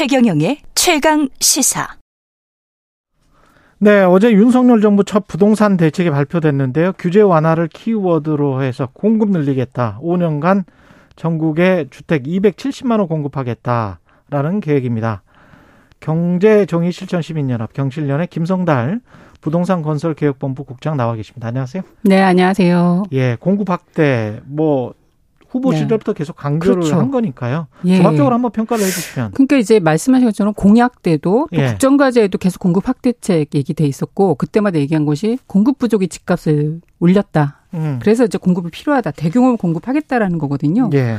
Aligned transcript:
최경영의 0.00 0.56
최강 0.74 1.28
시사. 1.40 1.86
네, 3.80 4.02
어제 4.02 4.32
윤석열 4.32 4.80
정부 4.80 5.04
첫 5.04 5.26
부동산 5.26 5.76
대책이 5.76 6.08
발표됐는데요. 6.08 6.94
규제 6.98 7.20
완화를 7.20 7.68
키워드로 7.68 8.62
해서 8.62 8.88
공급 8.94 9.28
늘리겠다. 9.28 10.00
5년간 10.02 10.64
전국에 11.16 11.88
주택 11.90 12.22
270만 12.22 13.00
호 13.00 13.08
공급하겠다라는 13.08 14.60
계획입니다. 14.62 15.22
경제정의 16.00 16.92
실천시민연합 16.92 17.74
경실련의 17.74 18.28
김성달 18.28 19.02
부동산 19.42 19.82
건설 19.82 20.14
개혁본부 20.14 20.64
국장 20.64 20.96
나와 20.96 21.14
계십니다. 21.14 21.48
안녕하세요. 21.48 21.82
네, 22.04 22.22
안녕하세요. 22.22 23.02
예, 23.12 23.36
공급 23.38 23.68
확대 23.68 24.40
뭐 24.46 24.94
후보 25.50 25.72
네. 25.72 25.78
시절부터 25.78 26.12
계속 26.12 26.36
강조를 26.36 26.76
그렇죠. 26.76 26.96
한 26.96 27.10
거니까요. 27.10 27.66
예. 27.84 27.96
종합적으로 27.96 28.34
한번 28.34 28.52
평가를 28.52 28.84
해주시면. 28.84 29.32
그러니까 29.32 29.56
이제 29.56 29.80
말씀하신 29.80 30.28
것처럼 30.28 30.54
공약 30.54 31.02
때도 31.02 31.20
또 31.20 31.48
예. 31.52 31.68
국정과제에도 31.68 32.38
계속 32.38 32.60
공급 32.60 32.88
확대책 32.88 33.54
얘기돼 33.54 33.84
있었고 33.86 34.36
그때마다 34.36 34.78
얘기한 34.78 35.04
것이 35.04 35.38
공급 35.46 35.78
부족이 35.78 36.08
집값을 36.08 36.80
올렸다. 37.00 37.62
음. 37.74 37.98
그래서 38.00 38.24
이제 38.24 38.38
공급이 38.38 38.70
필요하다. 38.70 39.10
대규모 39.12 39.56
공급하겠다라는 39.56 40.38
거거든요. 40.38 40.88
예. 40.94 41.16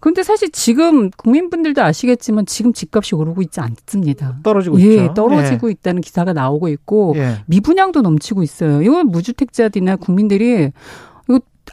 그런데 0.00 0.22
사실 0.22 0.50
지금 0.50 1.10
국민분들도 1.10 1.82
아시겠지만 1.82 2.44
지금 2.44 2.74
집값이 2.74 3.14
오르고 3.14 3.40
있지 3.42 3.60
않습니다. 3.60 4.38
떨어지고 4.42 4.78
예, 4.80 4.96
있죠. 4.96 5.14
떨어지고 5.14 5.68
예. 5.68 5.72
있다는 5.72 6.02
기사가 6.02 6.34
나오고 6.34 6.68
있고 6.68 7.14
예. 7.16 7.36
미분양도 7.46 8.02
넘치고 8.02 8.42
있어요. 8.42 8.82
이건 8.82 9.08
무주택자들이나 9.08 9.96
국민들이 9.96 10.72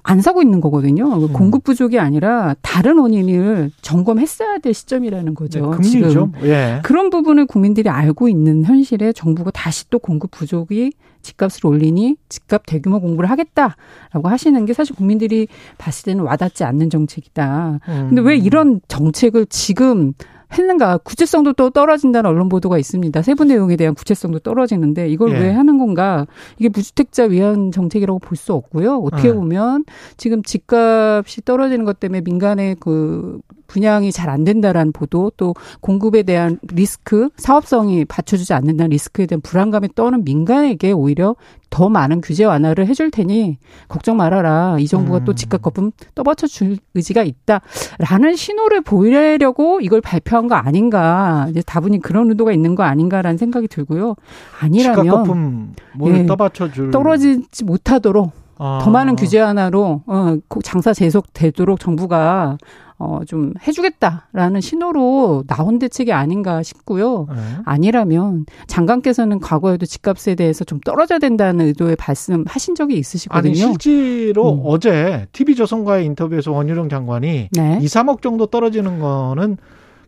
안 0.04 0.22
사고 0.22 0.42
있는 0.42 0.62
거거든요. 0.62 1.06
음. 1.06 1.34
공급 1.34 1.64
부족이 1.64 2.00
아니라 2.00 2.56
다른 2.62 2.98
원인을 2.98 3.72
점검했어야 3.82 4.58
될 4.60 4.74
시점이라는 4.74 5.36
거죠. 5.36 5.76
네, 5.82 5.84
지금 5.84 6.32
예. 6.44 6.80
그런 6.84 7.10
부분을 7.10 7.46
국민들이 7.46 7.90
알고 7.90 8.28
있는 8.28 8.64
현실에 8.64 9.14
정부가 9.14 9.52
다시 9.52 9.90
또 9.90 10.00
공급 10.00 10.32
부족이 10.32 10.94
집값을 11.22 11.68
올리니 11.68 12.16
집값 12.30 12.64
대규모 12.66 13.00
공부를 13.00 13.30
하겠다라고 13.30 14.28
하시는 14.28 14.66
게 14.66 14.74
사실 14.74 14.96
국민들이 14.96 15.48
봤을 15.78 16.06
때는 16.06 16.24
와닿지 16.24 16.64
않는 16.64 16.90
정책이다. 16.90 17.80
음. 17.88 18.06
근데 18.10 18.22
왜 18.22 18.38
이런 18.38 18.82
정책을 18.88 19.46
지금 19.48 20.14
했는가 20.54 20.98
구체성도 21.00 21.54
또 21.54 21.70
떨어진다는 21.70 22.30
언론 22.30 22.50
보도가 22.50 22.78
있습니다. 22.78 23.22
세부 23.22 23.46
내용에 23.46 23.76
대한 23.76 23.94
구체성도 23.96 24.40
떨어지는데 24.40 25.10
이걸 25.10 25.32
예. 25.34 25.40
왜 25.40 25.52
하는 25.52 25.78
건가? 25.78 26.26
이게 26.60 26.70
무주택자 26.70 27.26
위한 27.26 27.72
정책이라고 27.72 28.20
볼 28.20 28.36
수 28.42 28.54
없고요. 28.54 28.98
어떻게 28.98 29.30
예. 29.30 29.34
보면 29.34 29.86
지금 30.18 30.42
집값이 30.42 31.42
떨어지는 31.46 31.86
것 31.86 32.00
때문에 32.00 32.22
민간의 32.22 32.78
그 32.80 33.40
분양이 33.68 34.12
잘 34.12 34.30
안 34.32 34.44
된다라는 34.44 34.92
보도 34.94 35.32
또 35.38 35.54
공급에 35.82 36.24
대한 36.24 36.58
리스크 36.74 37.30
사업성이 37.38 38.06
받쳐주지 38.06 38.54
않는다는 38.54 38.90
리스크에 38.90 39.26
대한 39.26 39.42
불안감이 39.42 39.90
떠는 39.96 40.24
민간에게 40.24 40.92
오히려 40.92 41.36
더 41.72 41.90
많은 41.90 42.20
규제 42.20 42.44
완화를 42.44 42.86
해줄 42.86 43.10
테니 43.10 43.58
걱정 43.88 44.18
말아라 44.18 44.76
이 44.78 44.88
정부가 44.88 45.20
음. 45.20 45.26
또 45.26 45.34
집값 45.34 45.62
거품 45.62 45.92
떠받쳐 46.14 46.46
줄 46.48 46.78
의지가 46.94 47.24
있다라는 47.24 48.36
신호를 48.36 48.82
보이려고 48.82 49.80
이걸 49.80 50.02
발표한 50.02 50.50
거 50.50 50.56
아닌가 50.56 51.48
이제 51.50 51.64
다분히 51.66 52.00
그런 52.00 52.30
의도가 52.30 52.52
있는 52.52 52.76
거 52.76 52.84
아닌가라는 52.84 53.38
생각이 53.38 53.70
들고요 53.70 54.16
아니라면 54.60 55.04
집값 55.04 55.18
거품 55.18 55.74
뭘 55.96 56.18
예, 56.18 56.26
떠받쳐 56.26 56.72
줄 56.72 56.92
떨어지지 56.92 57.64
못하도록 57.64 58.32
아. 58.58 58.80
더 58.84 58.92
많은 58.92 59.16
규제 59.16 59.40
완화로 59.40 60.04
어 60.06 60.36
장사 60.64 60.92
계속 60.92 61.34
되도록 61.34 61.80
정부가 61.80 62.58
어, 63.02 63.22
좀 63.26 63.54
해주겠다라는 63.68 64.62
신호로 64.62 65.46
나온 65.48 65.80
대책이 65.80 66.14
아닌가 66.14 66.62
싶고요. 66.62 67.26
네. 67.32 67.42
아니라면 67.66 68.46
장관께서는 68.68 69.40
과거에도 69.40 69.88
집값에 69.88 70.36
대해서 70.36 70.64
좀 70.64 70.80
떨어져야 70.80 71.18
된다는 71.18 71.66
의도의 71.66 71.98
말씀하신 72.00 72.76
적이 72.76 73.00
있으시거든요. 73.00 73.50
아니, 73.50 73.56
실제로 73.56 74.54
음. 74.54 74.62
어제 74.66 75.28
TV조선과의 75.32 76.06
인터뷰에서 76.06 76.52
원유령 76.52 76.90
장관이 76.90 77.50
네. 77.52 77.80
2, 77.82 77.86
3억 77.86 78.22
정도 78.22 78.46
떨어지는 78.46 79.00
거는 79.00 79.58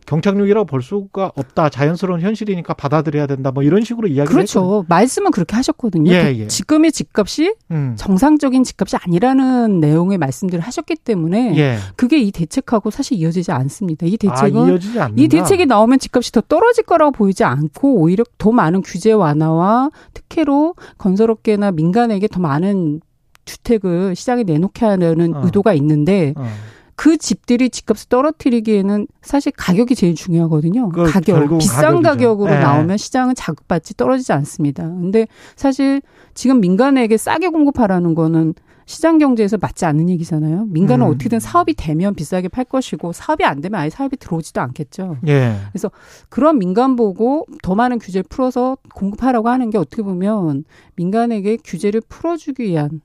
경착륙이라고 0.06 0.66
볼 0.66 0.82
수가 0.82 1.32
없다. 1.34 1.68
자연스러운 1.68 2.20
현실이니까 2.20 2.74
받아들여야 2.74 3.26
된다. 3.26 3.50
뭐 3.50 3.62
이런 3.62 3.82
식으로 3.82 4.08
이야기를 4.08 4.26
그렇죠. 4.26 4.60
했거든요. 4.60 4.84
말씀은 4.88 5.30
그렇게 5.30 5.56
하셨거든요. 5.56 6.10
예, 6.12 6.34
예. 6.36 6.46
지금의 6.46 6.92
집값이 6.92 7.54
음. 7.70 7.94
정상적인 7.96 8.64
집값이 8.64 8.96
아니라는 8.96 9.80
내용의 9.80 10.18
말씀들을 10.18 10.62
하셨기 10.62 10.96
때문에 10.96 11.56
예. 11.56 11.78
그게 11.96 12.18
이 12.18 12.30
대책하고 12.30 12.90
사실 12.90 13.16
이어지지 13.18 13.52
않습니다. 13.52 14.06
이 14.06 14.16
대책은 14.16 14.78
아, 14.98 15.10
이 15.16 15.28
대책이 15.28 15.66
나오면 15.66 15.98
집값이 15.98 16.32
더 16.32 16.40
떨어질 16.40 16.84
거라고 16.84 17.12
보이지 17.12 17.44
않고 17.44 17.96
오히려 17.96 18.24
더 18.38 18.52
많은 18.52 18.82
규제 18.82 19.12
완화와 19.12 19.90
특혜로 20.12 20.74
건설업계나 20.98 21.72
민간에게 21.72 22.28
더 22.28 22.40
많은 22.40 23.00
주택을 23.44 24.16
시장에 24.16 24.42
내놓게 24.42 24.84
하려는 24.84 25.34
어. 25.34 25.42
의도가 25.44 25.74
있는데 25.74 26.34
어. 26.36 26.46
그 26.96 27.16
집들이 27.16 27.70
집값을 27.70 28.08
떨어뜨리기에는 28.08 29.06
사실 29.22 29.52
가격이 29.56 29.94
제일 29.94 30.14
중요하거든요. 30.14 30.88
가격. 30.90 31.58
비싼 31.58 32.02
가격이죠. 32.02 32.02
가격으로 32.02 32.50
네. 32.50 32.60
나오면 32.60 32.96
시장은 32.96 33.34
자극받지 33.34 33.96
떨어지지 33.96 34.32
않습니다. 34.32 34.84
근데 34.84 35.26
사실 35.56 36.02
지금 36.34 36.60
민간에게 36.60 37.16
싸게 37.16 37.48
공급하라는 37.48 38.14
거는 38.14 38.54
시장 38.86 39.18
경제에서 39.18 39.56
맞지 39.56 39.86
않는 39.86 40.10
얘기잖아요. 40.10 40.66
민간은 40.66 41.06
음. 41.06 41.10
어떻게든 41.10 41.40
사업이 41.40 41.74
되면 41.74 42.14
비싸게 42.14 42.48
팔 42.48 42.64
것이고 42.64 43.12
사업이 43.12 43.42
안 43.44 43.60
되면 43.60 43.80
아예 43.80 43.88
사업이 43.88 44.18
들어오지도 44.18 44.60
않겠죠. 44.60 45.16
예. 45.26 45.56
그래서 45.72 45.90
그런 46.28 46.58
민간 46.58 46.94
보고 46.96 47.46
더 47.62 47.74
많은 47.74 47.98
규제를 47.98 48.24
풀어서 48.28 48.76
공급하라고 48.94 49.48
하는 49.48 49.70
게 49.70 49.78
어떻게 49.78 50.02
보면 50.02 50.64
민간에게 50.96 51.58
규제를 51.64 52.02
풀어주기 52.08 52.64
위한 52.64 53.00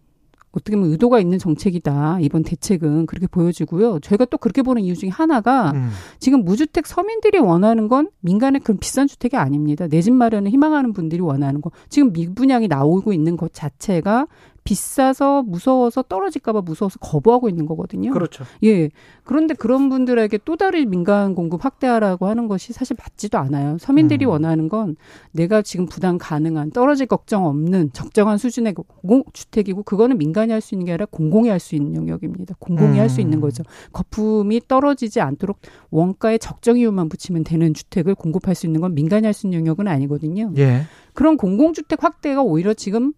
어떻게 0.52 0.76
보면 0.76 0.92
의도가 0.92 1.20
있는 1.20 1.38
정책이다. 1.38 2.20
이번 2.22 2.44
대책은 2.44 3.06
그렇게 3.06 3.28
보여지고요. 3.28 4.00
저희가 4.00 4.26
또 4.26 4.38
그렇게 4.38 4.62
보는 4.64 4.82
이유 4.82 4.96
중에 4.96 5.10
하나가 5.10 5.72
음. 5.72 5.90
지금 6.20 6.44
무주택 6.44 6.88
서민들이 6.88 7.38
원하는 7.40 7.88
건 7.88 8.10
민간의 8.22 8.62
그런 8.62 8.80
비싼 8.80 9.08
주택이 9.08 9.36
아닙니다. 9.38 9.88
내 9.88 10.02
집 10.02 10.14
마련을 10.14 10.50
희망하는 10.52 10.94
분들이 10.94 11.22
원하는 11.22 11.62
거. 11.62 11.72
지금 11.90 12.12
미분양이 12.14 12.68
나오고 12.68 13.14
있는 13.14 13.38
것 13.38 13.54
자체가 13.54 14.28
비싸서 14.64 15.44
무서워서 15.44 16.02
떨어질까봐 16.04 16.62
무서워서 16.62 17.00
거부하고 17.00 17.50
있는 17.50 17.66
거거든요. 17.66 18.12
그렇죠. 18.12 18.44
예. 18.64 18.90
그런데 19.24 19.54
그런 19.54 19.90
분들에게 19.90 20.40
또 20.46 20.56
다른 20.56 20.90
민간 20.90 21.36
공급 21.36 21.66
확대하라고 21.66 22.28
하는 22.28 22.48
것이 22.48 22.74
사실 22.74 22.96
맞지도 23.00 23.38
않아요. 23.38 23.78
서민들이 23.80 24.26
음. 24.26 24.32
원하는 24.32 24.70
건 24.70 24.96
내가 25.32 25.62
지금 25.62 25.86
부담 25.88 26.18
가능한 26.18 26.72
떨어질 26.72 27.06
걱정 27.08 27.46
없는 27.46 27.92
적정한 27.94 28.38
수준의 28.38 28.74
공주택이고 28.74 29.84
그거는 29.84 30.18
민간이 30.18 30.52
할 30.52 30.62
수 30.62 30.76
있는 30.76 30.86
게 30.86 30.92
아니라 30.92 31.06
공공이 31.10 31.48
할 31.50 31.60
수 31.60 31.76
있는 31.76 31.96
영역입니다. 31.96 32.56
공공이 32.60 32.98
음. 32.98 33.00
할수 33.00 33.22
있는 33.22 33.40
거죠. 33.42 33.64
거품이 33.94 34.62
떨어지지 34.68 35.22
않도록 35.22 35.60
원가에 35.90 36.38
적정 36.38 36.78
이유만 36.78 37.10
붙이면 37.10 37.44
되는 37.44 37.74
주택을 37.74 38.16
공급할 38.16 38.56
수 38.56 38.66
있는 38.66 38.82
건 38.82 38.94
민간이 38.94 39.26
할 39.26 39.34
수 39.34 39.48
있는 39.48 39.60
영역은 39.60 39.88
아니거든요. 39.88 40.52
예. 40.58 40.82
그런 41.14 41.38
공공주택 41.38 42.04
확대가 42.04 42.42
오히려 42.42 42.74
지금 42.74 43.14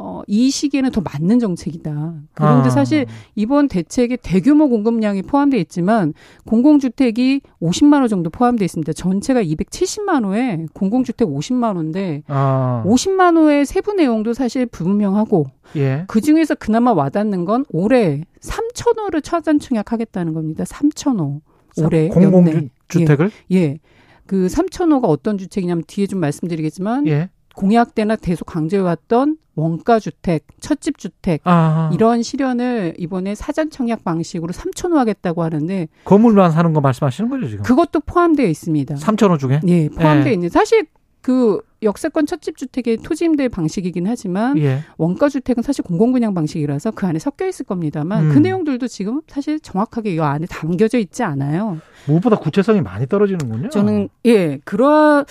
어, 0.00 0.22
이 0.28 0.48
시기에는 0.48 0.92
더 0.92 1.00
맞는 1.00 1.40
정책이다. 1.40 2.14
그런데 2.32 2.68
아. 2.68 2.70
사실 2.70 3.04
이번 3.34 3.66
대책에 3.66 4.16
대규모 4.16 4.68
공급량이 4.68 5.22
포함되어 5.22 5.58
있지만 5.60 6.14
공공주택이 6.46 7.40
50만 7.60 8.02
호 8.02 8.08
정도 8.08 8.30
포함되어 8.30 8.64
있습니다. 8.64 8.92
전체가 8.92 9.42
270만 9.42 10.24
호에 10.24 10.66
공공주택 10.72 11.26
50만 11.26 11.76
호인데 11.76 12.22
아. 12.28 12.84
50만 12.86 13.36
호의 13.36 13.66
세부 13.66 13.94
내용도 13.94 14.34
사실 14.34 14.66
불분명하고 14.66 15.46
예. 15.74 16.04
그 16.06 16.20
중에서 16.20 16.54
그나마 16.54 16.92
와닿는 16.92 17.44
건 17.44 17.64
올해 17.70 18.22
3천 18.40 18.98
호를 18.98 19.20
차단 19.20 19.58
청약하겠다는 19.58 20.32
겁니다. 20.32 20.62
3천 20.62 21.18
호. 21.18 21.40
올해 21.84 22.08
공공주택을? 22.08 23.30
예. 23.50 23.56
예. 23.56 23.78
그 24.26 24.46
3천 24.46 24.92
호가 24.92 25.08
어떤 25.08 25.38
주택이냐면 25.38 25.82
뒤에 25.86 26.06
좀 26.06 26.20
말씀드리겠지만 26.20 27.06
예. 27.08 27.30
공약 27.58 27.96
때나 27.96 28.14
계속 28.14 28.44
강조해왔던 28.44 29.36
원가 29.56 29.98
주택, 29.98 30.46
첫집 30.60 30.96
주택 30.96 31.40
아. 31.42 31.90
이런 31.92 32.22
실현을 32.22 32.94
이번에 32.98 33.34
사전 33.34 33.68
청약 33.68 34.04
방식으로 34.04 34.52
3천 34.52 34.92
호 34.92 34.98
하겠다고 35.00 35.42
하는데 35.42 35.88
건물만 36.04 36.52
사는 36.52 36.72
거 36.72 36.80
말씀하시는 36.80 37.28
거죠 37.28 37.48
지금? 37.48 37.64
그것도 37.64 37.98
포함되어 38.06 38.46
있습니다. 38.46 38.94
3천 38.94 39.30
호 39.30 39.38
중에? 39.38 39.60
예, 39.66 39.88
포함되어 39.88 40.28
예. 40.28 40.34
있는. 40.34 40.48
사실 40.50 40.86
그 41.20 41.60
역세권 41.82 42.26
첫집 42.26 42.56
주택의 42.56 42.98
토지 42.98 43.24
임대 43.24 43.48
방식이긴 43.48 44.06
하지만 44.06 44.56
예. 44.58 44.80
원가 44.96 45.28
주택은 45.28 45.62
사실 45.62 45.84
공공 45.84 46.12
분양 46.12 46.34
방식이라서 46.34 46.92
그 46.92 47.06
안에 47.06 47.18
섞여 47.18 47.46
있을 47.46 47.66
겁니다만 47.66 48.26
음. 48.26 48.34
그 48.34 48.38
내용들도 48.38 48.88
지금 48.88 49.20
사실 49.26 49.60
정확하게 49.60 50.14
이 50.14 50.20
안에 50.20 50.46
담겨져 50.46 50.98
있지 50.98 51.22
않아요. 51.22 51.78
무엇보다 52.06 52.36
구체성이 52.36 52.80
많이 52.80 53.06
떨어지는군요. 53.06 53.68
저는 53.70 54.08
예 54.24 54.58
그러한 54.64 55.24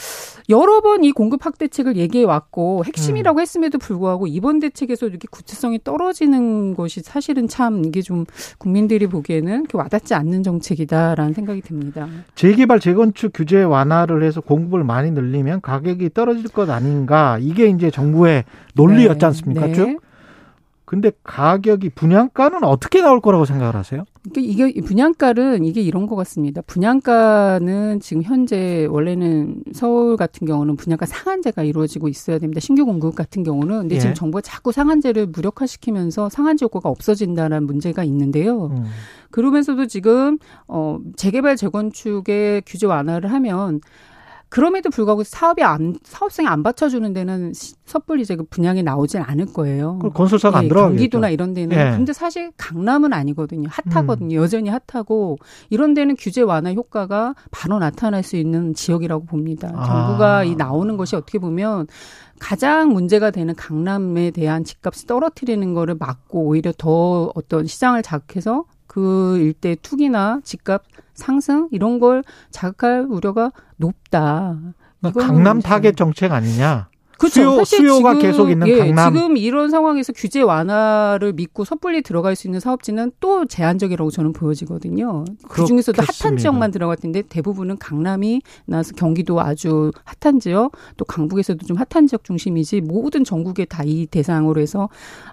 여러 0.49 0.81
번 0.81 0.97
이 1.03 1.11
공급 1.11 1.45
확대책을 1.45 1.95
얘기해 1.95 2.23
왔고 2.25 2.79
음. 2.79 2.85
핵심이라고 2.85 3.39
했음에도 3.39 3.77
불구하고 3.77 4.27
이번 4.27 4.59
대책에서 4.59 5.07
이렇게 5.07 5.27
구체성이 5.29 5.79
떨어지는 5.83 6.75
것이 6.75 7.01
사실은 7.01 7.47
참 7.47 7.85
이게 7.85 8.01
좀 8.01 8.25
국민들이 8.57 9.07
보기에는 9.07 9.67
와닿지 9.73 10.13
않는 10.13 10.44
정책이다라는 10.44 11.33
생각이 11.33 11.61
듭니다. 11.61 12.07
재개발 12.35 12.79
재건축 12.79 13.31
규제 13.33 13.63
완화를 13.63 14.23
해서 14.23 14.41
공급을 14.41 14.83
많이 14.83 15.11
늘리면 15.11 15.61
가격이 15.61 16.09
떨어 16.13 16.33
질 16.38 16.50
것 16.51 16.69
아닌가 16.69 17.38
이게 17.39 17.68
이제 17.68 17.92
정부의 17.92 18.44
논리였지 18.75 19.19
네, 19.19 19.25
않습니까? 19.25 19.68
네. 19.68 19.74
쭉. 19.74 20.00
근데 20.86 21.12
가격이 21.25 21.89
분양가는 21.89 22.63
어떻게 22.63 23.01
나올 23.01 23.19
거라고 23.19 23.44
생각을 23.44 23.75
하세요? 23.75 24.06
그러니까 24.31 24.42
이게 24.66 24.80
분양가는 24.80 25.66
이게 25.66 25.81
이런 25.81 26.07
것 26.07 26.16
같습니다. 26.16 26.62
분양가는 26.66 28.00
지금 28.00 28.24
현재 28.24 28.88
원래는 28.89 29.63
서울 29.74 30.16
같은 30.16 30.48
경우는 30.48 30.78
분양가 30.78 31.06
상한제가 31.06 31.63
이루어지고 31.63 32.07
있어야 32.07 32.40
됩니다. 32.40 32.62
신규 32.62 32.86
공급 32.86 33.16
같은 33.16 33.44
경우는 33.44 33.80
근데 33.81 33.95
예. 33.95 34.00
지금 34.00 34.16
정부가 34.16 34.40
자꾸 34.40 34.72
상한제를 34.72 35.28
무력화시키면서 35.28 36.30
상한제 36.30 36.63
효과가 36.63 36.88
없어진다는 36.88 37.66
문제가 37.66 38.06
있는데요. 38.06 38.68
음. 38.68 38.86
그러면서도 39.31 39.88
지금 39.88 40.38
어 40.69 41.00
재개발 41.18 41.57
재건축의 41.57 42.63
규제 42.66 42.88
완화를 42.88 43.33
하면 43.33 43.81
그럼에도 44.49 44.89
불구하고 44.89 45.23
사업이 45.23 45.61
안 45.63 45.97
사업성이 46.03 46.47
안 46.47 46.63
받쳐주는 46.63 47.11
데는 47.13 47.53
시- 47.53 47.75
섣불리 47.85 48.21
이제 48.21 48.35
그 48.35 48.44
분양이 48.49 48.81
나오진 48.83 49.21
않을 49.21 49.47
거예요. 49.53 49.99
건설사가 50.13 50.59
안 50.59 50.63
예, 50.65 50.67
들어가겠죠. 50.69 50.95
경기도나 50.97 51.29
이런 51.29 51.53
데는 51.53 51.75
예. 51.77 51.91
근데 51.97 52.13
사실 52.13 52.51
강남은 52.57 53.11
아니거든요. 53.13 53.67
핫하거든요. 53.69 54.35
음. 54.38 54.41
여전히 54.41 54.69
핫하고 54.69 55.38
이런 55.69 55.94
데는 55.94 56.15
규제 56.17 56.41
완화 56.41 56.73
효과가 56.73 57.35
바로 57.51 57.79
나타날 57.79 58.23
수 58.23 58.38
있는 58.38 58.73
지역이라고 58.73 59.25
봅니다. 59.25 59.69
아. 59.75 59.85
정부가 59.85 60.44
이 60.45 60.55
나오는 60.55 60.95
것이 60.97 61.15
어떻게 61.15 61.39
보면 61.39 61.88
가장 62.39 62.94
문제가 62.94 63.31
되는 63.31 63.55
강남에 63.55 64.31
대한 64.31 64.63
집값을 64.63 65.07
떨어뜨리는 65.07 65.73
거를 65.73 65.95
막고 65.99 66.41
오히려 66.45 66.71
더 66.77 67.31
어떤 67.35 67.65
시장을 67.65 68.03
자극해서 68.03 68.65
그 68.88 69.38
일대 69.38 69.75
투기나 69.75 70.39
집값 70.44 70.84
상승 71.13 71.68
이런 71.72 72.00
걸 72.00 72.24
자극할 72.50 73.06
우려가 73.07 73.51
높다. 73.75 74.57
그러니까 75.00 75.28
강남 75.28 75.62
타겟 75.62 75.94
정책 75.95 76.31
아니냐? 76.31 76.89
그렇죠. 77.19 77.64
수요- 77.66 77.96
지금, 77.98 78.19
계속 78.19 78.50
있는 78.50 78.68
예, 78.68 78.78
강남. 78.78 79.14
지금 79.14 79.38
이런 79.38 79.69
상황에서 79.69 80.14
규제 80.14 80.42
완화를 80.42 81.34
믿고 81.34 81.66
섣불리 81.66 82.02
들어갈 82.04 82.36
수 82.36 82.48
있는 82.48 82.60
사업지는 82.60 83.12
또 83.19 83.46
제한적이라고 83.46 84.12
저는 84.12 84.34
보여지거든요. 84.34 85.25
그 85.50 85.66
중에서도 85.66 85.96
핫한 85.96 86.06
그렇겠습니다. 86.06 86.42
지역만 86.42 86.72
들어갈 86.72 86.96
텐데 86.98 87.24
대부분은 87.28 87.78
강남이나 87.80 88.94
경기도 88.96 89.42
아주 89.42 89.92
핫한 90.22 90.40
지역, 90.40 90.74
또 90.98 91.06
강북에서도 91.06 91.66
좀 91.66 91.78
핫한 91.78 92.08
지역 92.08 92.24
중심이지 92.24 92.81
모든 92.81 93.24
전국에 93.24 93.66
다 93.66 93.84
이 93.88 94.06
대상으로 94.06 94.60
해서 94.60 94.90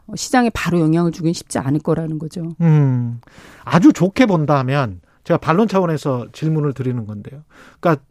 어, 0.07 0.15
시장에 0.17 0.49
바로 0.55 0.79
영향을 0.81 1.11
주긴 1.13 1.33
쉽지 1.33 1.59
않을 1.59 1.81
거라는 1.81 2.19
거죠. 2.21 2.55
음, 2.61 3.21
아주 3.65 3.93
좋게 3.93 4.27
본다면 4.27 5.01
제가 5.25 5.39
반론 5.39 5.67
차원에서 5.67 6.27
질문을 6.33 6.73
드리는 6.73 7.05
건데요. 7.05 7.43
그러니까 7.81 8.05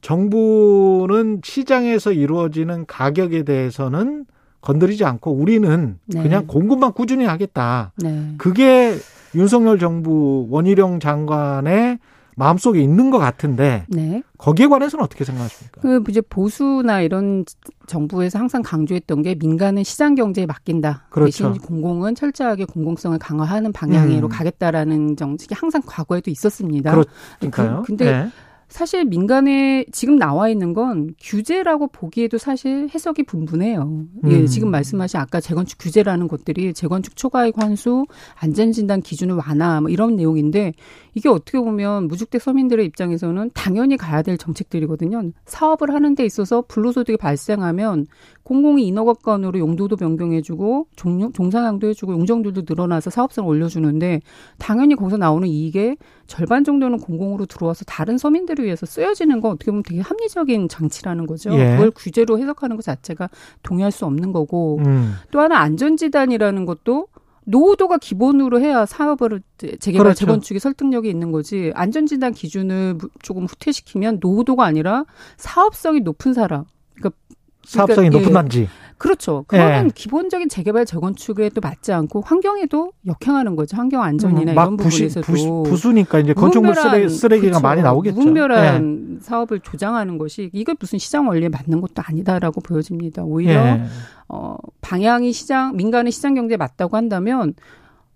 정부는 0.00 1.40
시장에서 1.44 2.12
이루어지는 2.12 2.86
가격에 2.86 3.42
대해서는 3.44 4.26
건드리지 4.60 5.04
않고 5.04 5.32
우리는 5.32 5.98
네. 6.06 6.22
그냥 6.22 6.46
공급만 6.46 6.92
꾸준히 6.92 7.24
하겠다. 7.24 7.92
네. 7.96 8.34
그게 8.38 8.96
윤석열 9.34 9.78
정부 9.78 10.46
원희룡 10.50 11.00
장관의 11.00 11.98
마음속에 12.34 12.80
있는 12.80 13.10
것 13.10 13.18
같은데 13.18 13.84
네. 13.88 14.22
거기에 14.38 14.68
관해서는 14.68 15.04
어떻게 15.04 15.24
생각하십니까? 15.24 15.80
그 15.80 16.02
이제 16.08 16.20
보수나 16.20 17.00
이런 17.00 17.44
정부에서 17.88 18.38
항상 18.38 18.62
강조했던 18.62 19.22
게 19.22 19.34
민간은 19.34 19.82
시장 19.82 20.14
경제에 20.14 20.46
맡긴다. 20.46 21.06
그렇죠. 21.10 21.50
대신 21.50 21.60
공공은 21.62 22.14
철저하게 22.14 22.64
공공성을 22.66 23.18
강화하는 23.18 23.72
방향으로 23.72 24.28
음. 24.28 24.30
가겠다라는 24.30 25.16
정책이 25.16 25.54
항상 25.54 25.82
과거에도 25.84 26.30
있었습니다. 26.30 26.92
그렇니까요. 27.40 27.80
그- 27.82 27.86
근데 27.88 28.04
네. 28.04 28.28
사실 28.68 29.06
민간에 29.06 29.84
지금 29.92 30.16
나와 30.16 30.48
있는 30.48 30.74
건 30.74 31.14
규제라고 31.20 31.88
보기에도 31.88 32.36
사실 32.36 32.88
해석이 32.94 33.22
분분해요. 33.22 34.04
예, 34.28 34.40
음. 34.40 34.46
지금 34.46 34.70
말씀하신 34.70 35.18
아까 35.18 35.40
재건축 35.40 35.78
규제라는 35.78 36.28
것들이 36.28 36.74
재건축 36.74 37.16
초과이익 37.16 37.56
환수, 37.56 38.06
안전진단 38.34 39.00
기준을 39.00 39.36
완화 39.36 39.80
뭐 39.80 39.90
이런 39.90 40.16
내용인데 40.16 40.74
이게 41.14 41.28
어떻게 41.28 41.58
보면 41.58 42.08
무주택 42.08 42.42
서민들의 42.42 42.84
입장에서는 42.86 43.50
당연히 43.54 43.96
가야 43.96 44.22
될 44.22 44.36
정책들이거든요. 44.36 45.32
사업을 45.46 45.92
하는 45.94 46.14
데 46.14 46.24
있어서 46.24 46.62
불로소득이 46.68 47.16
발생하면 47.16 48.06
공공이 48.42 48.86
인허가권으로 48.86 49.58
용도도 49.58 49.96
변경해주고 49.96 50.88
종, 50.96 51.32
종상향도 51.32 51.88
해주고 51.88 52.12
용적률도 52.12 52.62
늘어나서 52.68 53.10
사업성을 53.10 53.48
올려주는데 53.48 54.20
당연히 54.58 54.94
거기서 54.94 55.16
나오는 55.16 55.46
이익의 55.48 55.96
절반 56.26 56.64
정도는 56.64 56.98
공공으로 56.98 57.46
들어와서 57.46 57.84
다른 57.84 58.16
서민들 58.16 58.57
을 58.58 58.64
위해서 58.64 58.86
쓰여지는 58.86 59.40
건 59.40 59.52
어떻게 59.52 59.70
보면 59.70 59.82
되게 59.82 60.00
합리적인 60.00 60.68
장치라는 60.68 61.26
거죠. 61.26 61.52
예. 61.52 61.72
그걸 61.72 61.90
규제로 61.92 62.38
해석하는 62.38 62.76
것 62.76 62.82
자체가 62.82 63.28
동의할 63.62 63.92
수 63.92 64.04
없는 64.06 64.32
거고 64.32 64.78
음. 64.84 65.14
또 65.30 65.40
하나 65.40 65.58
안전지단이라는 65.58 66.64
것도 66.66 67.06
노후도가 67.44 67.98
기본으로 67.98 68.60
해야 68.60 68.84
사업을 68.84 69.40
재개발 69.58 70.04
그렇죠. 70.04 70.18
재건축에 70.26 70.58
설득력이 70.58 71.08
있는 71.08 71.30
거지 71.32 71.72
안전진단 71.74 72.32
기준을 72.34 72.94
무- 72.94 73.08
조금 73.22 73.46
후퇴시키면 73.46 74.18
노후도가 74.20 74.64
아니라 74.64 75.04
사업성이 75.36 76.00
높은 76.00 76.34
사람 76.34 76.64
그러니까 76.94 77.16
사업성이 77.64 78.08
그러니까, 78.10 78.18
높은 78.18 78.30
예. 78.30 78.34
단지. 78.34 78.68
그렇죠. 78.98 79.44
그거는 79.46 79.86
예. 79.86 79.90
기본적인 79.94 80.48
재개발 80.48 80.84
재건축에 80.84 81.50
또 81.50 81.60
맞지 81.60 81.92
않고 81.92 82.22
환경에도 82.22 82.92
역행하는 83.06 83.56
거죠. 83.56 83.76
환경 83.76 84.02
안전이나 84.02 84.52
음, 84.52 84.54
막 84.54 84.62
이런 84.62 84.76
부분에서도 84.76 85.24
부수, 85.24 85.62
부수니까 85.66 86.18
이제 86.18 86.34
건축물 86.34 86.74
쓰레, 86.74 87.08
쓰레 87.08 87.36
기가 87.36 87.50
그렇죠. 87.52 87.62
많이 87.62 87.82
나오겠죠. 87.82 88.14
예. 88.14 88.18
무분별한 88.18 89.18
사업을 89.22 89.60
조장하는 89.60 90.18
것이 90.18 90.50
이게 90.52 90.74
무슨 90.78 90.98
시장 90.98 91.28
원리에 91.28 91.48
맞는 91.48 91.80
것도 91.80 92.02
아니다라고 92.04 92.60
보여집니다. 92.60 93.22
오히려 93.22 93.52
예. 93.52 93.84
어, 94.28 94.56
방향이 94.80 95.32
시장, 95.32 95.76
민간의 95.76 96.12
시장 96.12 96.34
경제에 96.34 96.56
맞다고 96.56 96.96
한다면 96.96 97.54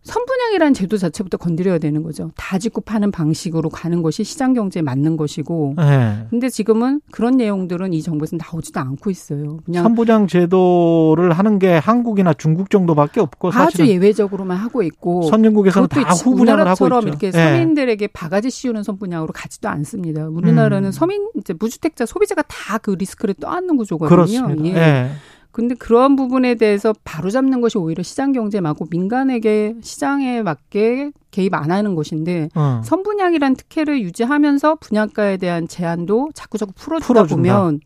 선분양이라는 0.05 0.75
제도 0.75 0.97
자체부터 0.97 1.37
건드려야 1.37 1.79
되는 1.79 2.03
거죠. 2.03 2.31
다 2.37 2.59
짓고 2.59 2.81
파는 2.81 3.13
방식으로 3.13 3.69
가는 3.69 4.03
것이 4.03 4.25
시장 4.25 4.53
경제에 4.53 4.83
맞는 4.83 5.17
것이고. 5.17 5.77
예. 5.79 6.27
근데 6.29 6.49
지금은 6.49 7.01
그런 7.13 7.37
내용들은 7.37 7.93
이 7.93 8.03
정부에서 8.03 8.37
나오지도 8.37 8.81
않고 8.81 9.11
있어요. 9.11 9.59
그냥 9.65 9.85
선부장 9.85 10.27
제도를 10.27 11.33
하는 11.33 11.59
게 11.59 11.79
한국이나 11.79 12.35
중국 12.35 12.69
정도밖에 12.71 13.21
없고 13.21 13.49
아주 13.49 13.59
사실은 13.59 13.87
예외적으로,만 13.87 14.57
하고 14.57 14.83
있고. 14.83 15.23
선진국에서는 15.23 15.89
다 15.89 16.01
후분양을 16.01 16.67
하고 16.67 16.85
우리나라처럼 16.85 16.99
있죠. 17.01 17.09
이렇게 17.09 17.27
예. 17.29 17.31
서민들에게 17.31 18.07
바가지 18.09 18.51
씌우는 18.51 18.83
선분양으로 18.83 19.33
가지도 19.33 19.69
않습니다. 19.69 20.27
우리나라는 20.27 20.89
음. 20.89 20.93
서민 20.93 21.29
이제 21.39 21.55
무주택자 21.59 22.07
소비자가 22.07 22.43
다 22.43 22.79
그 22.83 22.91
리스크를 22.99 23.35
떠안는 23.35 23.77
구조거든요. 23.77 24.09
그렇습니다. 24.17 24.65
예. 24.65 24.75
예. 24.75 25.11
근데 25.53 25.75
그러한 25.75 26.17
부분에 26.17 26.55
대해서 26.55 26.95
바로잡는 27.05 27.61
것이 27.61 27.77
오히려 27.79 28.03
시장 28.03 28.33
경제에 28.33 28.61
맞고 28.61 28.87
민간에게 28.91 29.75
시장에 29.83 30.43
맞게 30.43 31.13
개입 31.31 31.55
안 31.55 31.71
하는 31.71 31.95
것인데 31.95 32.49
어. 32.55 32.81
선분양이란 32.85 33.57
특혜를 33.57 34.03
유지하면서 34.03 34.77
분양가에 34.77 35.37
대한 35.37 35.69
제한도 35.69 36.31
자꾸 36.35 36.59
자꾸 36.59 36.73
풀어주다 36.75 37.07
풀어준다. 37.07 37.37
보면 37.37 37.81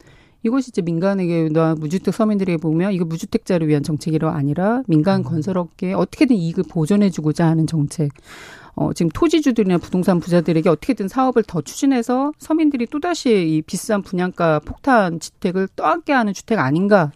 이것이 0.45 0.71
이제 0.71 0.81
민간에게나 0.81 1.75
무주택 1.79 2.15
서민들에게 2.15 2.59
보면 2.59 2.93
이거 2.93 3.05
무주택자를 3.05 3.67
위한 3.67 3.83
정책이 3.83 4.19
아니라 4.23 4.79
음. 4.79 4.85
민간 4.87 5.25
건설업계에 5.25 5.93
어떻게든 5.93 6.37
이익을 6.37 6.65
보전해주고자 6.71 7.47
하는 7.47 7.67
정책. 7.67 8.13
어, 8.77 8.93
지금 8.93 9.09
토지주들이나 9.13 9.79
부동산 9.79 10.21
부자들에게 10.21 10.69
어떻게든 10.69 11.09
사업을 11.09 11.43
더 11.45 11.63
추진해서 11.63 12.33
서민들이 12.39 12.87
또다시 12.87 13.31
이 13.31 13.63
비싼 13.63 14.03
분양가 14.03 14.61
폭탄 14.61 15.19
주택을 15.19 15.67
떠안게 15.75 16.13
하는 16.13 16.35
주택 16.35 16.59
아닌가 16.59 17.11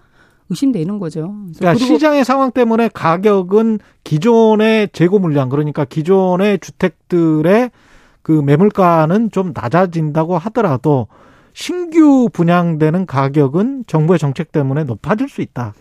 의심되는 0.51 0.99
거죠. 0.99 1.35
그러니까 1.57 1.85
시장의 1.85 2.25
상황 2.25 2.51
때문에 2.51 2.91
가격은 2.93 3.79
기존의 4.05 4.91
재고 4.93 5.19
물량 5.19 5.49
그러니까 5.49 5.85
기존의 5.85 6.59
주택들의 6.59 7.71
그 8.23 8.33
매물가는 8.33 9.31
좀 9.31 9.53
낮아진다고 9.55 10.37
하더라도 10.39 11.07
신규 11.53 12.29
분양되는 12.33 13.07
가격은 13.07 13.85
정부의 13.87 14.19
정책 14.19 14.53
때문에 14.53 14.85
높아질 14.85 15.29
수 15.29 15.41
있다. 15.41 15.75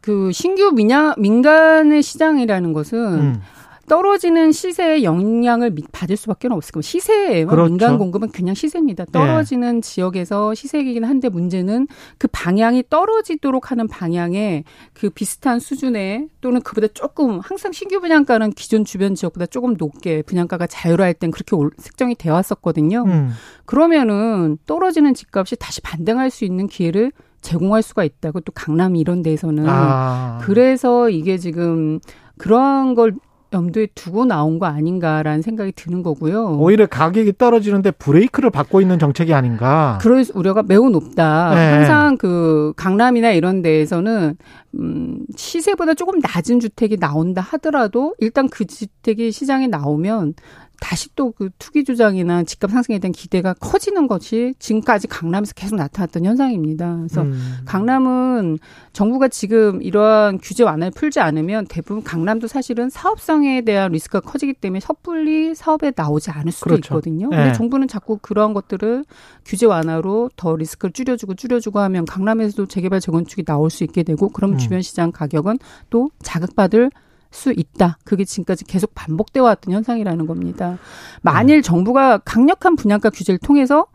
그 0.00 0.30
신규 0.32 0.70
민야, 0.72 1.14
민간의 1.18 2.02
시장이라는 2.02 2.72
것은 2.72 2.98
음. 2.98 3.40
떨어지는 3.88 4.52
시세의 4.52 5.04
영향을 5.04 5.74
받을 5.92 6.16
수밖에 6.16 6.48
없을 6.50 6.72
겁니다. 6.72 6.88
시세에만 6.88 7.54
그렇죠. 7.54 7.68
민간 7.68 7.98
공급은 7.98 8.30
그냥 8.30 8.54
시세입니다. 8.54 9.06
떨어지는 9.06 9.76
네. 9.76 9.80
지역에서 9.80 10.54
시세이긴 10.54 11.04
한데 11.04 11.28
문제는 11.28 11.86
그 12.18 12.28
방향이 12.30 12.84
떨어지도록 12.88 13.70
하는 13.70 13.88
방향에 13.88 14.64
그 14.92 15.10
비슷한 15.10 15.58
수준의 15.60 16.28
또는 16.40 16.60
그보다 16.62 16.88
조금 16.88 17.40
항상 17.40 17.72
신규 17.72 18.00
분양가는 18.00 18.50
기존 18.52 18.84
주변 18.84 19.14
지역보다 19.14 19.46
조금 19.46 19.74
높게 19.78 20.22
분양가가 20.22 20.66
자유로할 20.66 21.14
땐 21.14 21.30
그렇게 21.30 21.56
책정이 21.82 22.14
되어 22.16 22.34
왔었거든요. 22.34 23.04
음. 23.06 23.30
그러면은 23.64 24.58
떨어지는 24.66 25.14
집값이 25.14 25.56
다시 25.56 25.80
반등할 25.80 26.30
수 26.30 26.44
있는 26.44 26.66
기회를 26.66 27.12
제공할 27.40 27.82
수가 27.82 28.04
있다고 28.04 28.40
또 28.40 28.52
강남 28.52 28.96
이런 28.96 29.22
데에서는 29.22 29.64
아. 29.68 30.38
그래서 30.42 31.08
이게 31.10 31.38
지금 31.38 32.00
그런 32.38 32.94
걸 32.94 33.14
염두에 33.52 33.88
두고 33.94 34.24
나온 34.24 34.58
거 34.58 34.66
아닌가라는 34.66 35.42
생각이 35.42 35.72
드는 35.72 36.02
거고요. 36.02 36.58
오히려 36.58 36.86
가격이 36.86 37.34
떨어지는데 37.38 37.92
브레이크를 37.92 38.50
받고 38.50 38.80
있는 38.80 38.98
정책이 38.98 39.32
아닌가. 39.32 39.98
그럴 40.00 40.24
우려가 40.34 40.62
매우 40.62 40.90
높다. 40.90 41.54
네. 41.54 41.72
항상 41.72 42.16
그 42.16 42.72
강남이나 42.76 43.32
이런 43.32 43.62
데에서는 43.62 44.36
음 44.74 45.18
시세보다 45.36 45.94
조금 45.94 46.18
낮은 46.18 46.60
주택이 46.60 46.98
나온다 46.98 47.40
하더라도 47.40 48.14
일단 48.18 48.48
그 48.48 48.66
주택이 48.66 49.30
시장에 49.30 49.68
나오면 49.68 50.34
다시 50.80 51.14
또 51.14 51.36
그 51.36 51.50
투기 51.58 51.84
주장이나 51.84 52.44
집값 52.44 52.70
상승에 52.70 52.98
대한 52.98 53.12
기대가 53.12 53.54
커지는 53.54 54.06
것이 54.06 54.54
지금까지 54.58 55.06
강남에서 55.06 55.52
계속 55.54 55.76
나타났던 55.76 56.24
현상입니다. 56.24 56.96
그래서 56.96 57.22
음. 57.22 57.58
강남은 57.66 58.58
정부가 58.92 59.28
지금 59.28 59.82
이러한 59.82 60.38
규제 60.38 60.64
완화를 60.64 60.92
풀지 60.92 61.20
않으면 61.20 61.66
대부분 61.66 62.02
강남도 62.02 62.46
사실은 62.46 62.88
사업성에 62.88 63.62
대한 63.62 63.92
리스크가 63.92 64.20
커지기 64.20 64.54
때문에 64.54 64.80
섣불리 64.80 65.54
사업에 65.54 65.92
나오지 65.94 66.30
않을 66.30 66.52
수도 66.52 66.70
그렇죠. 66.70 66.94
있거든요. 66.94 67.28
네. 67.28 67.36
근데 67.36 67.52
정부는 67.52 67.88
자꾸 67.88 68.18
그러한 68.20 68.54
것들을 68.54 69.04
규제 69.44 69.66
완화로 69.66 70.30
더 70.36 70.56
리스크를 70.56 70.92
줄여주고 70.92 71.34
줄여주고 71.34 71.78
하면 71.80 72.06
강남에서도 72.06 72.66
재개발 72.66 73.00
재건축이 73.00 73.44
나올 73.44 73.70
수 73.70 73.84
있게 73.84 74.02
되고 74.02 74.30
그럼 74.30 74.52
음. 74.52 74.58
주변 74.58 74.80
시장 74.80 75.12
가격은 75.12 75.58
또 75.90 76.10
자극받을 76.22 76.90
수 77.36 77.52
있다. 77.54 77.98
그게 78.04 78.24
지금까지 78.24 78.64
계속 78.64 78.92
반복되어 78.94 79.42
왔던 79.44 79.74
현상이라는 79.74 80.26
겁니다. 80.26 80.78
만일 81.22 81.60
정부가 81.62 82.18
강력한 82.18 82.74
분양가 82.76 83.10
규제를 83.10 83.38
통해서 83.38 83.86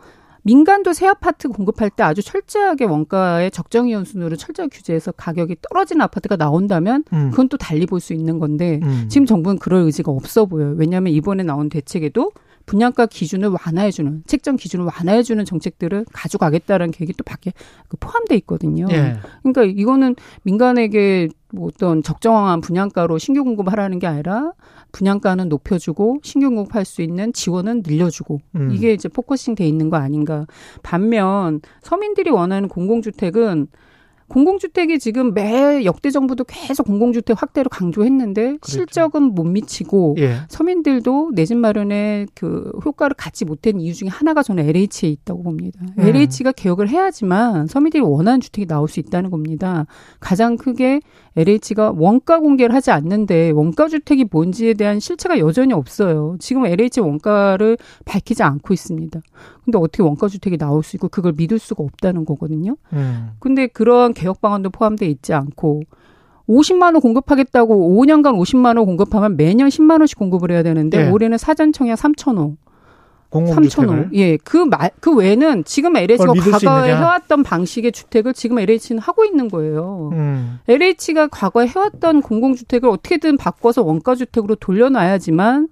민간도 0.43 0.93
새 0.93 1.07
아파트 1.07 1.48
공급할 1.50 1.89
때 1.89 2.03
아주 2.03 2.21
철저하게 2.24 2.86
원가의 2.86 3.51
적정 3.51 3.91
이윤 3.93 4.06
수준으로 4.06 4.36
철저히 4.36 4.69
규제해서 4.69 5.12
가격이 5.12 5.57
떨어지는 5.62 6.01
아파트가 6.01 6.36
나온다면 6.36 7.03
음. 7.13 7.29
그건 7.31 7.50
또 7.50 7.57
달리 7.57 7.86
볼 7.86 8.00
수 8.00 8.13
있는 8.13 8.39
건데 8.39 8.79
음. 8.83 9.05
지금 9.10 9.25
정부는 9.25 9.60
그럴 9.60 9.81
의지가 9.81 10.12
없어 10.12 10.45
보여요. 10.45 10.74
왜냐하면 10.77 11.13
이번에 11.13 11.43
나온 11.43 11.69
대책에도 11.69 12.31
분양가 12.71 13.05
기준을 13.05 13.49
완화해주는 13.49 14.23
책정 14.27 14.55
기준을 14.55 14.85
완화해주는 14.85 15.43
정책들을 15.43 16.05
가져가겠다라는 16.13 16.93
계획이 16.93 17.11
또 17.17 17.23
밖에 17.25 17.51
그 17.89 17.97
포함돼 17.97 18.35
있거든요. 18.37 18.87
예. 18.91 19.17
그러니까 19.43 19.63
이거는 19.63 20.15
민간에게 20.43 21.27
뭐 21.51 21.67
어떤 21.67 22.01
적정한 22.01 22.61
분양가로 22.61 23.17
신규 23.17 23.43
공급하라는 23.43 23.99
게 23.99 24.07
아니라 24.07 24.53
분양가는 24.93 25.49
높여주고 25.49 26.19
신규 26.23 26.49
공급할 26.49 26.85
수 26.85 27.01
있는 27.01 27.33
지원은 27.33 27.83
늘려주고 27.85 28.39
음. 28.55 28.71
이게 28.71 28.93
이제 28.93 29.09
focusing 29.10 29.55
돼 29.55 29.67
있는 29.67 29.89
거 29.89 29.97
아닌가. 29.97 30.47
반면 30.81 31.59
서민들이 31.81 32.29
원하는 32.29 32.69
공공주택은 32.69 33.67
공공주택이 34.31 34.97
지금 34.97 35.33
매 35.33 35.83
역대 35.83 36.09
정부도 36.09 36.45
계속 36.45 36.85
공공주택 36.88 37.41
확대를 37.41 37.67
강조했는데 37.69 38.43
그렇죠. 38.43 38.59
실적은 38.71 39.23
못 39.35 39.43
미치고 39.43 40.15
예. 40.19 40.38
서민들도 40.47 41.31
내 41.35 41.45
집 41.45 41.57
마련에 41.57 42.27
그 42.33 42.71
효과를 42.85 43.13
갖지 43.17 43.43
못한 43.43 43.81
이유 43.81 43.93
중에 43.93 44.07
하나가 44.07 44.41
저는 44.41 44.63
LH에 44.69 45.09
있다고 45.09 45.43
봅니다. 45.43 45.81
음. 45.81 46.01
LH가 46.07 46.53
개혁을 46.53 46.88
해야지만 46.88 47.67
서민들이 47.67 48.01
원하는 48.01 48.39
주택이 48.39 48.67
나올 48.67 48.88
수 48.88 49.01
있다는 49.01 49.31
겁니다. 49.31 49.85
가장 50.21 50.55
크게 50.55 51.01
LH가 51.38 51.93
원가 51.95 52.39
공개를 52.39 52.75
하지 52.75 52.91
않는데 52.91 53.51
원가 53.51 53.88
주택이 53.88 54.25
뭔지에 54.29 54.73
대한 54.73 55.00
실체가 55.00 55.39
여전히 55.39 55.73
없어요. 55.73 56.35
지금 56.39 56.65
LH 56.65 57.00
원가를 57.00 57.77
밝히지 58.05 58.43
않고 58.43 58.73
있습니다. 58.73 59.19
근데 59.63 59.77
어떻게 59.77 60.03
원가 60.03 60.27
주택이 60.27 60.57
나올 60.57 60.83
수 60.83 60.97
있고 60.97 61.07
그걸 61.07 61.33
믿을 61.38 61.59
수가 61.59 61.83
없다는 61.83 62.25
거거든요. 62.25 62.75
음. 62.93 63.31
근데 63.39 63.67
그런 63.67 64.13
개혁 64.13 64.41
방안도 64.41 64.71
포함돼 64.71 65.05
있지 65.07 65.33
않고 65.33 65.83
50만 66.50 66.93
원 66.93 67.00
공급하겠다고 67.00 67.97
5년간 67.97 68.38
50만 68.38 68.77
원 68.77 68.85
공급하면 68.85 69.38
매년 69.38 69.69
10만 69.69 70.00
원씩 70.00 70.17
공급을 70.17 70.51
해야 70.51 70.63
되는데 70.63 71.05
네. 71.05 71.09
올해는 71.09 71.38
사전 71.38 71.71
청약 71.71 71.97
3천 71.97 72.38
원. 72.38 72.57
3천 73.31 73.88
원. 73.88 74.09
예. 74.13 74.38
그 74.38 74.57
말, 74.57 74.91
그 75.00 75.15
외에는 75.15 75.63
지금 75.63 75.95
LH가 75.95 76.33
과거에 76.33 76.95
해왔던 76.95 77.43
방식의 77.43 77.91
주택을 77.91 78.33
지금 78.33 78.59
LH는 78.59 79.00
하고 79.00 79.23
있는 79.23 79.50
거예요. 79.50 80.09
음. 80.13 80.59
LH가 80.67 81.27
과거에 81.27 81.67
해왔던 81.67 82.21
공공주택을 82.21 82.89
어떻게든 82.89 83.38
바꿔서 83.38 83.83
원가주택으로 83.83 84.55
돌려놔야지만 84.55 85.69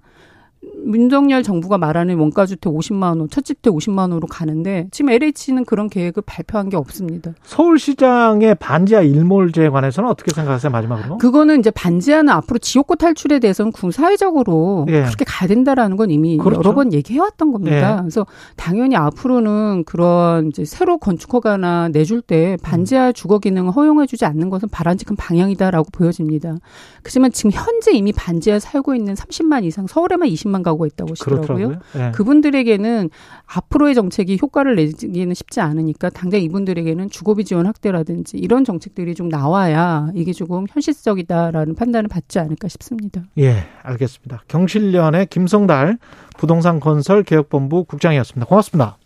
윤석열 0.62 1.42
정부가 1.42 1.78
말하는 1.78 2.18
원가주택 2.18 2.72
50만 2.72 3.18
원, 3.18 3.28
첫 3.30 3.44
집택 3.44 3.72
50만 3.72 3.98
원으로 4.00 4.26
가는데 4.26 4.88
지금 4.90 5.10
LH는 5.10 5.64
그런 5.64 5.88
계획을 5.88 6.22
발표한 6.26 6.68
게 6.68 6.76
없습니다. 6.76 7.32
서울시장의 7.44 8.56
반지하 8.56 9.00
일몰제에 9.00 9.70
관해서는 9.70 10.10
어떻게 10.10 10.32
생각하세요 10.34 10.70
마지막으로? 10.70 11.18
그거는 11.18 11.60
이제 11.60 11.70
반지하는 11.70 12.30
앞으로 12.30 12.58
지역구 12.58 12.96
탈출에 12.96 13.38
대해서는 13.38 13.72
군 13.72 13.90
사회적으로 13.90 14.86
예. 14.88 15.02
그렇게 15.04 15.24
가야 15.24 15.48
된다라는 15.48 15.96
건 15.96 16.10
이미 16.10 16.36
그렇죠. 16.36 16.58
여러 16.58 16.74
번 16.74 16.92
얘기해왔던 16.92 17.52
겁니다. 17.52 17.96
예. 17.96 18.00
그래서 18.00 18.26
당연히 18.56 18.96
앞으로는 18.96 19.84
그런 19.84 20.48
이제 20.48 20.64
새로 20.64 20.98
건축허가나 20.98 21.88
내줄 21.88 22.20
때 22.20 22.58
반지하 22.62 23.12
주거 23.12 23.38
기능을 23.38 23.72
허용해주지 23.72 24.26
않는 24.26 24.50
것은 24.50 24.68
바람직한 24.68 25.16
방향이다라고 25.16 25.88
보여집니다. 25.92 26.56
그렇지만 27.02 27.32
지금 27.32 27.50
현재 27.52 27.92
이미 27.92 28.12
반지하에 28.12 28.58
살고 28.58 28.94
있는 28.94 29.14
30만 29.14 29.64
이상 29.64 29.86
서울에만 29.86 30.28
20만 30.28 30.49
20만 30.50 30.62
가구가 30.62 30.86
있다고 30.86 31.12
하시더라고요. 31.12 31.80
네. 31.94 32.10
그분들에게는 32.12 33.10
앞으로의 33.46 33.94
정책이 33.94 34.38
효과를 34.42 34.76
내기는 34.76 35.34
쉽지 35.34 35.60
않으니까 35.60 36.10
당장 36.10 36.40
이분들에게는 36.40 37.10
주거비 37.10 37.44
지원 37.44 37.66
확대라든지 37.66 38.36
이런 38.36 38.64
정책들이 38.64 39.14
좀 39.14 39.28
나와야 39.28 40.08
이게 40.14 40.32
조금 40.32 40.66
현실적이다라는 40.68 41.74
판단을 41.74 42.08
받지 42.08 42.38
않을까 42.38 42.68
싶습니다. 42.68 43.22
예, 43.38 43.64
알겠습니다. 43.82 44.42
경실련의 44.48 45.26
김성달 45.26 45.98
부동산 46.36 46.80
건설 46.80 47.22
개혁본부 47.22 47.84
국장이었습니다. 47.84 48.46
고맙습니다. 48.46 48.96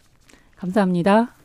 감사합니다. 0.56 1.34